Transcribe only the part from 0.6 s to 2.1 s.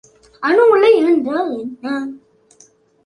உலை என்றால் என்ன?